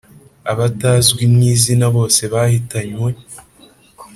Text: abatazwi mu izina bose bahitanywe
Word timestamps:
abatazwi 0.51 1.23
mu 1.33 1.41
izina 1.53 1.85
bose 1.95 2.21
bahitanywe 2.33 3.09